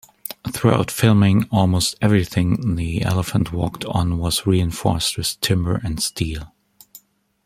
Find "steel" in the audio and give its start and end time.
6.01-6.55